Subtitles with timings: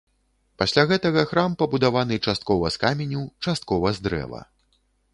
[0.61, 4.47] Пасля гэтага храм пабудаваны часткова з каменю, часткова з дрэва.